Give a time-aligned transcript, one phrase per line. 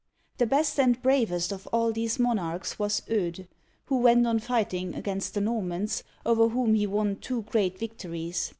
[0.39, 3.41] The best and bravest of all these monarchs was Eudes,
[3.85, 8.49] who went on fighting against the Normans, over whom he won two great victories.